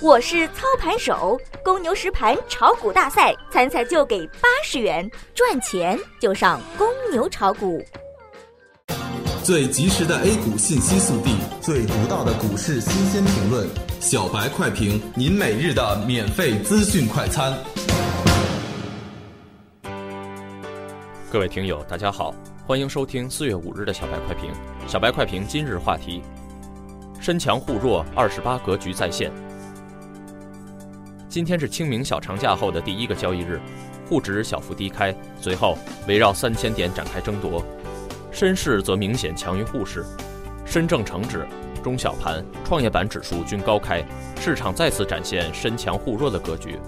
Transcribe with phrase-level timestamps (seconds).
[0.00, 7.82] 我是操盘手，公牛实盘炒股大赛参赛就给八十元，赚钱就上公牛炒股。
[9.42, 13.66] 最及时的 A 股信息速递，最独到的股市新鲜评论，
[13.98, 17.56] 小白快评，您每日的免费资讯快餐。
[21.30, 22.34] 各位听友，大家好，
[22.66, 24.50] 欢迎收听四月五日的小白快评。
[24.86, 26.22] 小白快评今日话题：
[27.18, 29.32] 身强护弱，二十八格局再现。
[31.36, 33.60] 今天是清明小长假后的第一个交易日，
[34.08, 35.76] 沪指小幅低开，随后
[36.08, 37.62] 围绕三千点展开争夺，
[38.32, 40.02] 深市则明显强于沪市，
[40.64, 41.46] 深证成指、
[41.84, 44.02] 中小盘、创业板指数均高开，
[44.40, 46.78] 市场再次展现深强沪弱的格局。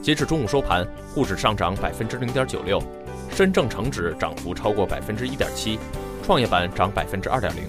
[0.00, 2.80] 截至中午收盘，沪指上涨百分之零点九六，
[3.34, 5.80] 深证成指涨幅超过百分之一点七，
[6.22, 7.64] 创业板涨百分之二点零。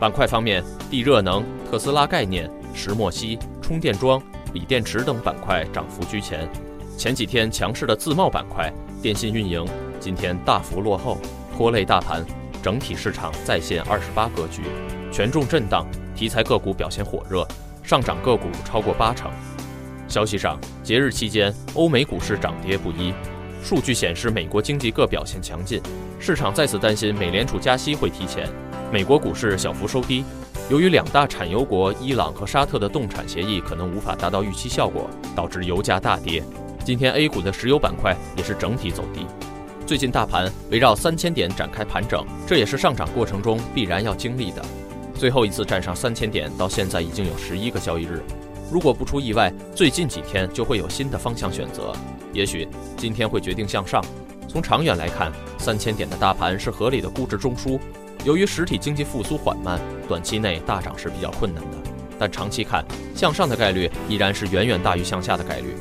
[0.00, 4.22] 板块方面，地热能、特斯拉概念、石墨烯、充电桩。
[4.54, 6.48] 锂电池等板块涨幅居前，
[6.96, 9.64] 前几天强势的自贸板块、电信运营
[10.00, 11.18] 今天大幅落后，
[11.54, 12.24] 拖累大盘，
[12.62, 14.62] 整体市场再现二十八格局，
[15.12, 17.46] 权重震荡，题材个股表现火热，
[17.82, 19.30] 上涨个股超过八成。
[20.08, 23.12] 消息上，节日期间欧美股市涨跌不一，
[23.62, 25.82] 数据显示美国经济各表现强劲，
[26.18, 28.48] 市场再次担心美联储加息会提前，
[28.90, 30.24] 美国股市小幅收低。
[30.70, 36.44] 由于两大产油国伊朗和沙特的冻产协议可能无法达到预期效果，导致油价大跌。
[36.84, 39.24] 今天 A 股的石油板块也是整体走低。
[39.86, 44.62] 最近大盘围绕三千点展开盘整，这也是上涨过程中必然要经历的。
[45.14, 48.22] 最后一次站上三千点到现在已经有十一个交易日，
[48.70, 51.94] 如果不出意外，最近几天就会有新的方向选择。
[52.34, 54.04] 也许今天会决定向上。
[54.48, 57.78] 从长远来看，三千点的大盘是合理的估值中枢。
[58.24, 61.76] 由于实体经济复苏缓慢，短期内大涨是比较困难的。
[62.18, 65.76] 但长期看，向上的概率依然是远远大于向下的概率。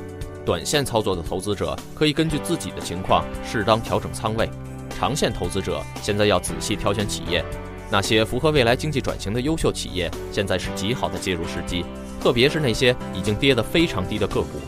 [0.46, 4.50] 短线操作的投资者可以根据自己的情况适当调整仓位，
[4.98, 7.44] 长线投资者现在要仔细挑选企业，
[7.90, 11.84] 那些符合未来经济转型的优秀企业，现在是极好的介入时机。
[12.22, 14.60] 特别是那些已经跌得非常低的个股，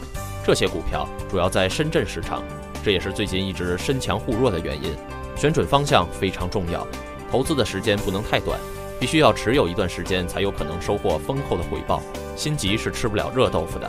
[0.45, 2.43] 这些股票主要在深圳市场，
[2.89, 4.91] 这也是最近一直身强互弱的原因。
[5.35, 6.87] 选准方向非常重要。
[7.29, 8.59] 投资的时间不能太短，
[8.99, 12.01] 必须要持有一段时间，才有可能收获丰厚的回报。
[12.35, 13.87] 心急是吃不了热豆腐的。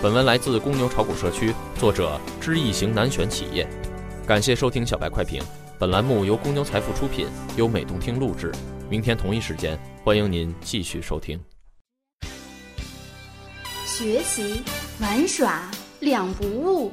[0.00, 3.68] 本文来自公牛炒股社区，作者知易行难选企业。
[4.28, 5.42] 感谢收听小白快评，
[5.76, 7.26] 本栏目由公牛财富出品，
[7.56, 8.52] 由美动听录制。
[8.88, 11.36] 明天同一时间，欢迎您继续收听。
[13.84, 14.62] 学习
[15.00, 16.92] 玩耍两不误。